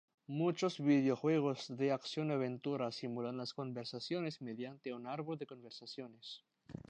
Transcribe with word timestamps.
Muchos 0.25 0.79
videojuegos 0.79 1.77
de 1.77 1.91
acción-aventura 1.91 2.91
simulan 2.91 3.37
las 3.37 3.53
conversaciones 3.53 4.41
mediante 4.41 4.95
un 4.95 5.05
árbol 5.05 5.37
de 5.37 5.45
conversaciones. 5.45 6.43